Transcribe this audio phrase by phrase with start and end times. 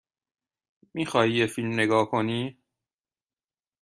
[0.93, 2.57] می خواهی یک فیلم نگاه کنی؟